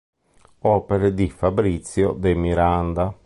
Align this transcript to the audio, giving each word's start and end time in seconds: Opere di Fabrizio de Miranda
Opere 0.61 1.13
di 1.13 1.29
Fabrizio 1.29 2.13
de 2.13 2.33
Miranda 2.33 3.15